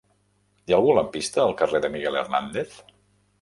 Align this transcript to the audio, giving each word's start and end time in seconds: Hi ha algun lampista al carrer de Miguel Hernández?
Hi 0.69 0.73
ha 0.73 0.79
algun 0.79 0.97
lampista 0.99 1.41
al 1.43 1.53
carrer 1.59 1.83
de 1.85 1.93
Miguel 1.97 2.19
Hernández? 2.23 2.81